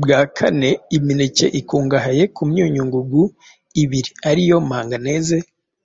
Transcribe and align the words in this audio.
Bwa 0.00 0.20
kane 0.36 0.70
imineke 0.96 1.46
ikungahaye 1.60 2.24
ku 2.34 2.42
myunyungugu 2.50 3.22
ibiri 3.82 4.10
ari 4.28 4.42
yo 4.50 4.58
manganese 4.68 5.36